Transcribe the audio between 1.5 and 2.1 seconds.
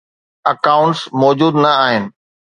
نه آهن.